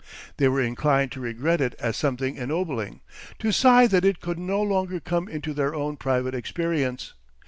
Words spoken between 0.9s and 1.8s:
to regret it